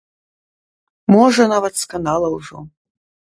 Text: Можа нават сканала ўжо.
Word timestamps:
Можа 1.15 1.43
нават 1.53 1.73
сканала 1.83 2.27
ўжо. 2.37 2.57